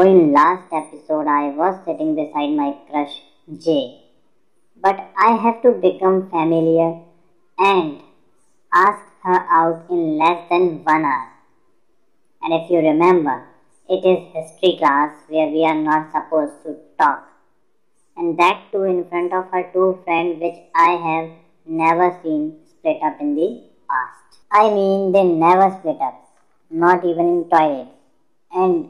So 0.00 0.06
in 0.06 0.32
last 0.32 0.72
episode 0.72 1.26
I 1.26 1.50
was 1.50 1.78
sitting 1.84 2.14
beside 2.14 2.52
my 2.56 2.74
crush 2.88 3.20
Jay. 3.62 4.00
But 4.74 4.96
I 5.14 5.32
have 5.36 5.60
to 5.60 5.72
become 5.72 6.30
familiar 6.30 7.02
and 7.58 8.00
ask 8.72 9.04
her 9.24 9.40
out 9.50 9.84
in 9.90 10.16
less 10.16 10.48
than 10.48 10.82
one 10.84 11.04
hour. 11.04 11.28
And 12.40 12.54
if 12.54 12.70
you 12.70 12.78
remember, 12.78 13.44
it 13.90 14.02
is 14.02 14.32
history 14.32 14.78
class 14.78 15.12
where 15.28 15.48
we 15.48 15.66
are 15.66 15.74
not 15.74 16.10
supposed 16.12 16.62
to 16.62 16.76
talk. 16.98 17.28
And 18.16 18.38
that 18.38 18.72
too 18.72 18.84
in 18.84 19.04
front 19.04 19.34
of 19.34 19.50
her 19.50 19.68
two 19.70 20.00
friends 20.04 20.40
which 20.40 20.60
I 20.74 20.92
have 20.92 21.30
never 21.66 22.18
seen 22.22 22.56
split 22.70 23.02
up 23.02 23.20
in 23.20 23.34
the 23.34 23.64
past. 23.86 24.40
I 24.50 24.70
mean 24.70 25.12
they 25.12 25.24
never 25.24 25.76
split 25.78 26.00
up, 26.00 26.26
not 26.70 27.04
even 27.04 27.28
in 27.28 27.50
toilet. 27.50 27.88
And 28.50 28.88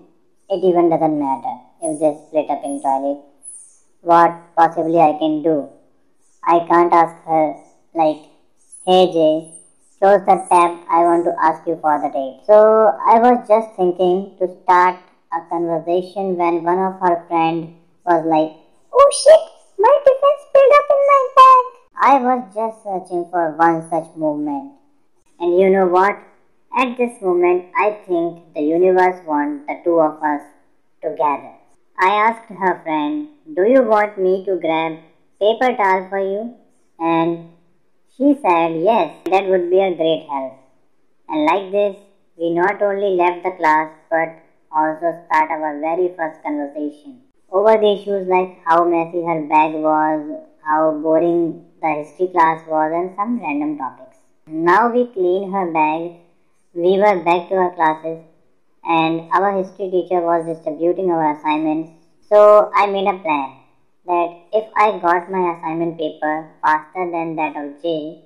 it 0.51 0.65
even 0.65 0.91
doesn't 0.91 1.19
matter 1.19 1.55
if 1.83 2.01
they 2.01 2.19
split 2.27 2.51
up 2.51 2.65
in 2.65 2.83
toilet. 2.83 3.23
What 4.03 4.35
possibly 4.57 4.99
I 4.99 5.17
can 5.19 5.43
do? 5.43 5.69
I 6.43 6.67
can't 6.67 6.93
ask 6.93 7.15
her 7.25 7.55
like, 7.95 8.23
hey 8.85 9.07
Jay, 9.13 9.55
close 10.01 10.21
the 10.27 10.37
tab, 10.51 10.83
I 10.91 11.07
want 11.07 11.25
to 11.27 11.37
ask 11.41 11.67
you 11.67 11.79
for 11.81 12.01
the 12.03 12.09
date. 12.09 12.41
So 12.47 12.57
I 12.57 13.19
was 13.21 13.47
just 13.47 13.77
thinking 13.77 14.35
to 14.39 14.51
start 14.65 14.99
a 15.33 15.41
conversation 15.49 16.37
when 16.37 16.65
one 16.65 16.80
of 16.80 16.99
her 17.01 17.25
friend 17.29 17.77
was 18.05 18.25
like, 18.27 18.57
Oh 18.93 19.11
shit, 19.15 19.41
my 19.79 19.99
tiffin 20.03 20.37
spilled 20.49 20.73
up 20.75 20.89
in 20.91 21.03
my 21.07 21.23
bag. 21.39 21.65
I 22.03 22.15
was 22.19 22.43
just 22.55 22.83
searching 22.83 23.30
for 23.30 23.53
one 23.53 23.89
such 23.89 24.17
movement. 24.17 24.73
And 25.39 25.61
you 25.61 25.71
know 25.71 25.87
what? 25.87 26.19
At 26.77 26.97
this 26.97 27.20
moment, 27.20 27.66
I 27.76 27.99
think 28.07 28.54
the 28.54 28.63
universe 28.63 29.21
wants 29.26 29.66
the 29.66 29.80
two 29.85 30.01
of 30.01 30.23
us 30.23 30.43
together. 31.02 31.54
I 31.99 32.10
asked 32.10 32.49
her 32.49 32.80
friend, 32.82 33.29
Do 33.54 33.65
you 33.65 33.82
want 33.82 34.18
me 34.18 34.45
to 34.45 34.57
grab 34.57 34.99
paper 35.40 35.77
towel 35.77 36.09
for 36.09 36.18
you? 36.18 36.54
And 36.99 37.51
she 38.16 38.38
said 38.40 38.80
yes, 38.82 39.16
that 39.30 39.49
would 39.49 39.68
be 39.68 39.80
a 39.80 39.95
great 39.96 40.27
help. 40.30 40.54
And 41.29 41.45
like 41.46 41.73
this, 41.73 41.96
we 42.37 42.54
not 42.54 42.80
only 42.80 43.16
left 43.16 43.43
the 43.43 43.51
class 43.52 43.93
but 44.09 44.38
also 44.71 45.18
start 45.27 45.51
our 45.51 45.80
very 45.80 46.15
first 46.16 46.43
conversation 46.43 47.21
over 47.52 47.77
the 47.77 47.93
issues 47.95 48.29
like 48.29 48.59
how 48.65 48.84
messy 48.84 49.23
her 49.24 49.43
bag 49.49 49.74
was, 49.74 50.40
how 50.65 50.93
boring 51.02 51.65
the 51.82 51.88
history 51.88 52.29
class 52.29 52.66
was, 52.68 52.93
and 52.95 53.15
some 53.16 53.40
random 53.40 53.77
topics. 53.77 54.18
Now 54.46 54.93
we 54.93 55.07
clean 55.07 55.51
her 55.51 55.73
bag, 55.73 56.21
we 56.73 56.99
were 56.99 57.18
back 57.24 57.49
to 57.49 57.54
our 57.54 57.74
classes, 57.74 58.23
and 58.85 59.29
our 59.32 59.63
history 59.63 59.90
teacher 59.90 60.21
was 60.21 60.46
distributing 60.46 61.10
our 61.10 61.37
assignments. 61.37 61.90
So 62.29 62.71
I 62.74 62.87
made 62.87 63.09
a 63.09 63.18
plan 63.18 63.57
that 64.06 64.38
if 64.53 64.71
I 64.77 64.99
got 64.99 65.31
my 65.31 65.56
assignment 65.56 65.99
paper 65.99 66.49
faster 66.62 67.10
than 67.10 67.37
that 67.37 67.56
of 67.56 67.82
Jay, 67.82 68.22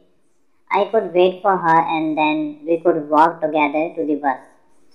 I 0.71 0.85
could 0.87 1.15
wait 1.15 1.41
for 1.41 1.57
her 1.57 1.81
and 1.81 2.17
then 2.17 2.61
we 2.67 2.81
could 2.81 3.09
walk 3.09 3.41
together 3.41 3.95
to 3.97 4.05
the 4.05 4.17
bus. 4.17 4.41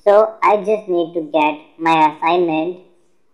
So 0.03 0.35
I 0.43 0.57
just 0.57 0.87
need 0.87 1.13
to 1.15 1.21
get 1.21 1.59
my 1.79 2.15
assignment 2.15 2.81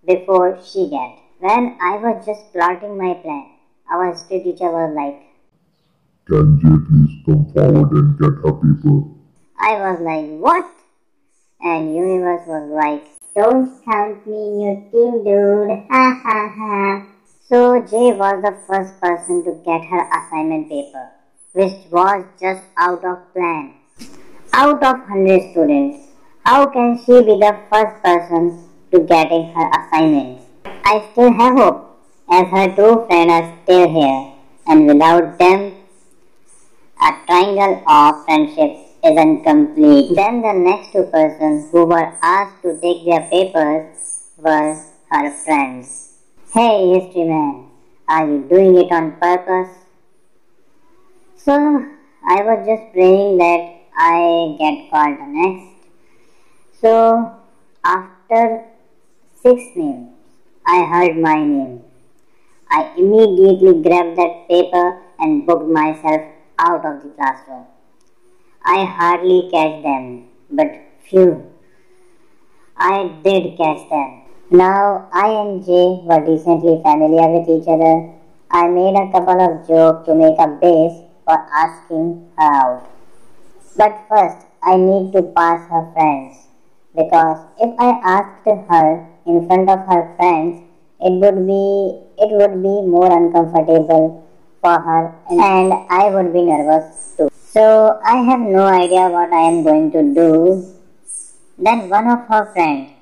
before 0.05 0.59
she 0.63 0.89
gets. 0.89 1.19
When 1.39 1.77
I 1.81 1.97
was 1.97 2.25
just 2.25 2.53
plotting 2.53 2.97
my 2.97 3.15
plan, 3.15 3.47
our 3.91 4.13
history 4.13 4.39
teacher 4.39 4.71
was 4.71 4.93
like, 4.95 5.21
Can 6.27 6.57
Jay 6.59 6.77
please 6.87 7.21
come 7.25 7.45
forward 7.53 7.91
and 7.91 8.17
get 8.17 8.31
her 8.43 8.53
paper? 8.53 9.14
I 9.59 9.73
was 9.79 9.99
like, 10.01 10.27
what? 10.39 10.69
And 11.61 11.95
universe 11.95 12.45
was 12.45 12.69
like, 12.69 13.03
don't 13.35 13.83
count 13.85 14.25
me 14.27 14.35
in 14.35 14.61
your 14.61 14.75
team, 14.91 15.23
dude. 15.23 15.85
Ha 15.89 16.21
ha 16.23 16.53
ha. 16.55 17.05
So 17.47 17.79
Jay 17.81 18.11
was 18.11 18.41
the 18.43 18.57
first 18.67 18.99
person 18.99 19.43
to 19.45 19.51
get 19.63 19.85
her 19.85 20.09
assignment 20.11 20.67
paper, 20.69 21.09
which 21.53 21.73
was 21.91 22.25
just 22.39 22.63
out 22.77 23.03
of 23.05 23.33
plan. 23.33 23.73
Out 24.53 24.83
of 24.83 24.99
100 25.07 25.51
students, 25.51 26.07
how 26.43 26.65
can 26.67 26.97
she 26.97 27.21
be 27.21 27.37
the 27.39 27.57
first 27.71 28.03
person 28.03 28.67
to 28.91 28.99
getting 28.99 29.53
her 29.53 29.69
assignment? 29.69 30.41
I 30.83 31.07
still 31.11 31.31
have 31.31 31.57
hope, 31.57 31.99
as 32.29 32.47
her 32.47 32.75
two 32.75 33.05
friends 33.07 33.31
are 33.31 33.57
still 33.63 33.89
here, 33.89 34.33
and 34.67 34.87
without 34.87 35.37
them, 35.37 35.73
a 37.01 37.11
triangle 37.25 37.83
of 37.87 38.25
friendship 38.25 38.84
isn't 39.05 39.43
complete. 39.43 40.15
Then 40.15 40.41
the 40.41 40.53
next 40.53 40.91
two 40.91 41.03
persons 41.03 41.69
who 41.71 41.85
were 41.85 42.11
asked 42.21 42.63
to 42.63 42.79
take 42.81 43.05
their 43.05 43.21
papers 43.29 44.23
were 44.37 44.81
her 45.11 45.31
friends. 45.45 46.17
Hey, 46.51 46.99
history 46.99 47.25
man, 47.25 47.69
are 48.07 48.27
you 48.27 48.39
doing 48.49 48.75
it 48.77 48.91
on 48.91 49.11
purpose? 49.17 49.75
So, 51.37 51.53
I 52.27 52.41
was 52.41 52.65
just 52.65 52.93
praying 52.93 53.37
that 53.37 53.75
I 53.95 54.55
get 54.57 54.89
called 54.89 55.19
next. 55.29 55.87
So, 56.81 57.35
after 57.83 58.65
six 59.43 59.61
names, 59.75 60.09
I 60.65 60.83
heard 60.83 61.17
my 61.17 61.35
name. 61.35 61.83
I 62.71 62.91
immediately 62.97 63.83
grabbed 63.83 64.17
that 64.17 64.47
paper 64.47 65.03
and 65.19 65.45
booked 65.45 65.69
myself 65.69 66.21
out 66.57 66.83
of 66.83 67.03
the 67.03 67.09
classroom. 67.09 67.67
I 68.65 68.83
hardly 68.83 69.47
catch 69.51 69.83
them, 69.83 70.25
but 70.49 70.73
phew, 71.07 71.45
I 72.75 73.13
did 73.23 73.55
catch 73.57 73.87
them. 73.89 74.23
Now 74.49 75.07
I 75.13 75.29
and 75.29 75.63
Jay 75.63 76.01
were 76.01 76.25
decently 76.25 76.81
familiar 76.81 77.29
with 77.29 77.47
each 77.47 77.67
other. 77.67 78.11
I 78.49 78.67
made 78.67 78.95
a 78.97 79.11
couple 79.11 79.39
of 79.39 79.67
jokes 79.67 80.07
to 80.07 80.15
make 80.15 80.39
a 80.39 80.47
base 80.47 80.97
for 81.25 81.37
asking 81.53 82.27
her 82.37 82.43
out. 82.43 82.89
But 83.77 84.01
first, 84.09 84.47
I 84.63 84.77
need 84.77 85.13
to 85.13 85.21
pass 85.21 85.69
her 85.69 85.91
friends 85.93 86.47
because 86.95 87.45
if 87.61 87.69
I 87.77 87.99
asked 88.03 88.45
her 88.45 89.07
in 89.27 89.45
front 89.45 89.69
of 89.69 89.79
her 89.85 90.15
friends, 90.17 90.63
it 91.01 91.13
would 91.21 91.45
be 91.45 92.01
it 92.17 92.31
would 92.33 92.63
be 92.63 92.81
more 92.81 93.11
uncomfortable 93.11 94.25
for 94.61 94.79
her 94.79 95.13
and 95.29 95.73
I 95.89 96.09
would 96.09 96.33
be 96.33 96.41
nervous 96.41 97.13
too. 97.17 97.29
So 97.55 98.01
I 98.03 98.17
have 98.29 98.41
no 98.41 98.65
idea 98.65 99.07
what 99.07 99.31
I 99.31 99.43
am 99.47 99.63
going 99.63 99.89
to 99.93 100.03
do. 100.13 100.73
Then 101.57 101.87
one 101.89 102.09
of 102.09 102.27
her 102.27 102.51
friends 102.51 102.95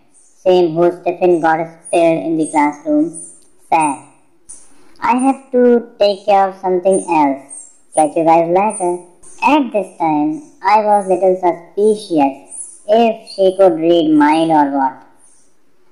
same 0.44 0.76
whose 0.76 1.02
tiffin 1.06 1.40
got 1.40 1.66
spilled 1.88 2.26
in 2.26 2.38
the 2.38 2.48
classroom, 2.52 3.10
said, 3.70 4.04
I 5.00 5.16
have 5.16 5.52
to 5.54 5.90
take 5.98 6.26
care 6.26 6.50
of 6.50 6.60
something 6.60 7.00
else. 7.10 7.72
Catch 7.96 8.18
you 8.18 8.26
guys 8.26 8.50
later. 8.52 9.06
At 9.42 9.72
this 9.72 9.98
time, 9.98 10.44
I 10.62 10.84
was 10.84 11.08
little 11.08 11.36
suspicious 11.40 12.82
if 12.88 13.30
she 13.32 13.56
could 13.58 13.80
read 13.80 14.14
mine 14.14 14.52
or 14.52 14.70
what. 14.78 15.08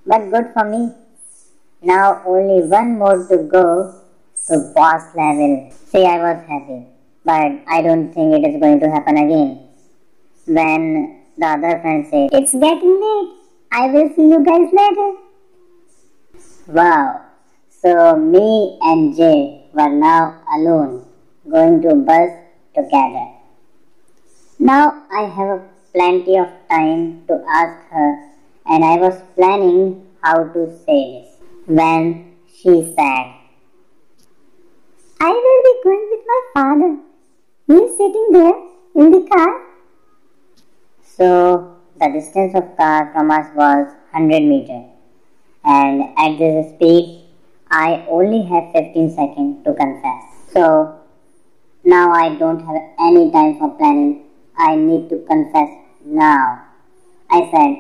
But 0.06 0.30
good 0.32 0.52
for 0.54 0.66
me. 0.66 0.94
Now 1.82 2.22
only 2.26 2.68
one 2.68 3.00
more 3.00 3.26
to 3.28 3.38
go 3.38 4.02
to 4.48 4.72
boss 4.76 5.16
level. 5.16 5.72
See, 5.92 6.06
I 6.06 6.18
was 6.20 6.44
happy, 6.48 6.88
but 7.24 7.52
I 7.68 7.82
don't 7.82 8.14
think 8.14 8.34
it 8.34 8.48
is 8.48 8.60
going 8.60 8.80
to 8.80 8.90
happen 8.90 9.18
again. 9.18 9.68
When 10.46 11.22
the 11.38 11.46
other 11.46 11.80
friend 11.82 12.06
said, 12.10 12.30
It's 12.34 12.54
getting 12.54 13.00
late. 13.00 13.38
I 13.72 13.88
will 13.88 14.10
see 14.16 14.24
you 14.24 14.44
guys 14.44 14.70
later. 14.74 15.14
Wow. 16.68 17.22
So 17.70 18.16
me 18.16 18.78
and 18.82 19.16
Jay 19.16 19.66
were 19.74 19.90
now 19.90 20.42
alone, 20.54 21.06
going 21.50 21.82
to 21.82 21.96
bus 21.96 22.32
together. 22.76 23.28
Now 24.60 25.04
I 25.12 25.24
have 25.24 25.62
plenty 25.94 26.38
of 26.38 26.48
time 26.70 27.26
to 27.28 27.44
ask 27.50 27.90
her, 27.90 28.30
and 28.68 28.86
I 28.86 28.98
was 28.98 29.22
planning 29.36 30.06
how 30.22 30.44
to 30.44 30.78
say 30.86 31.24
this 31.24 31.38
when 31.66 32.36
she 32.48 32.94
said, 32.96 33.34
I 35.20 35.30
will 35.30 35.62
be 35.64 35.76
going 35.84 36.08
with 36.12 36.26
my 36.28 36.42
father. 36.54 36.98
He 37.68 37.74
is 37.74 37.98
sitting 37.98 38.16
there 38.32 38.54
in 38.96 39.12
the 39.12 39.28
car. 39.32 39.50
So 41.04 41.78
the 42.00 42.10
distance 42.10 42.56
of 42.56 42.76
car 42.78 43.12
from 43.14 43.32
us 43.32 43.48
was 43.56 43.88
100 44.12 44.42
meters 44.44 44.90
and 45.64 46.04
at 46.18 46.38
this 46.38 46.74
speed 46.74 47.26
I 47.70 48.06
only 48.10 48.44
have 48.44 48.72
15 48.74 49.10
seconds 49.12 49.64
to 49.64 49.74
confess. 49.74 50.24
So 50.54 51.00
now 51.84 52.12
I 52.12 52.36
don't 52.36 52.60
have 52.60 52.82
any 53.00 53.32
time 53.32 53.60
for 53.60 53.70
planning. 53.78 54.26
I 54.58 54.76
need 54.76 55.10
to 55.10 55.20
confess 55.28 55.70
now. 56.04 56.64
I 57.30 57.40
said, 57.50 57.74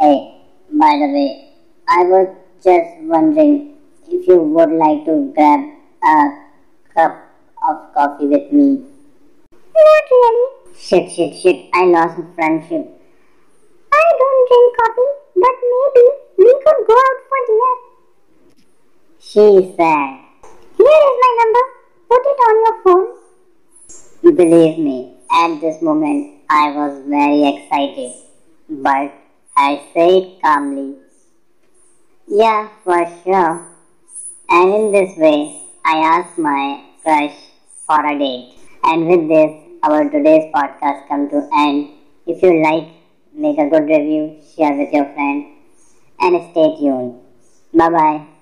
hey, 0.00 0.40
by 0.70 0.96
the 0.96 1.10
way, 1.12 1.50
I 1.88 2.04
was 2.04 2.28
just 2.62 3.02
wondering 3.02 3.76
if 4.08 4.26
you 4.28 4.40
would 4.40 4.70
like 4.70 5.04
to 5.06 5.32
grab 5.34 5.60
a 6.04 6.44
cup 6.94 7.28
of 7.68 7.92
coffee 7.92 8.26
with 8.26 8.52
me. 8.52 8.93
Shit, 10.76 11.10
shit, 11.12 11.36
shit, 11.36 11.70
I 11.72 11.84
lost 11.84 12.20
friendship. 12.34 13.00
I 13.92 14.04
don't 14.18 14.48
drink 14.48 14.76
coffee, 14.76 15.12
but 15.36 15.56
maybe 15.72 16.04
we 16.38 16.52
could 16.64 16.86
go 16.86 16.94
out 16.94 17.18
for 17.28 17.40
dinner. 17.46 17.74
She 19.20 19.74
said, 19.76 20.18
Here 20.76 21.00
is 21.08 21.16
my 21.22 21.32
number. 21.40 21.64
Put 22.08 22.20
it 22.20 22.40
on 22.46 22.54
your 22.64 22.82
phone. 22.82 23.24
You 24.22 24.32
believe 24.32 24.78
me, 24.78 25.16
at 25.30 25.60
this 25.60 25.80
moment 25.80 26.40
I 26.50 26.70
was 26.70 27.02
very 27.06 27.46
excited, 27.48 28.12
but 28.68 29.12
I 29.56 29.82
said 29.94 30.40
calmly, 30.42 30.96
Yeah, 32.26 32.68
for 32.82 33.06
sure. 33.24 33.68
And 34.50 34.74
in 34.74 34.92
this 34.92 35.16
way, 35.16 35.62
I 35.84 35.96
asked 35.98 36.38
my 36.38 36.84
crush 37.02 37.36
for 37.86 38.04
a 38.04 38.18
date. 38.18 38.58
And 38.82 39.08
with 39.08 39.28
this, 39.28 39.63
our 39.84 40.08
today's 40.08 40.48
podcast 40.54 41.06
come 41.08 41.28
to 41.28 41.46
end. 41.52 41.90
If 42.26 42.42
you 42.42 42.62
like, 42.62 42.88
make 43.34 43.58
a 43.58 43.68
good 43.68 43.84
review, 43.84 44.40
share 44.56 44.72
with 44.72 44.92
your 44.92 45.04
friend, 45.12 45.44
and 46.20 46.50
stay 46.50 46.76
tuned. 46.80 47.20
Bye 47.74 47.90
bye. 47.90 48.33